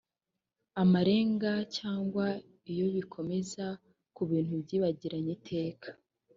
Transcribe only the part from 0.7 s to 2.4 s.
amarenga cyangwa